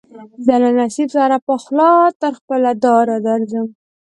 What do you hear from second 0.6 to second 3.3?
له نصیب سره پخلا تر خپله داره